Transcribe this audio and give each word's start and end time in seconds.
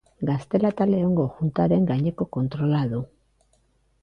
Gaztela 0.27 0.71
eta 0.75 0.87
Leongo 0.93 1.25
Juntaren 1.41 1.87
gaineko 1.93 2.29
kontrola 2.39 2.81
du. 2.97 3.07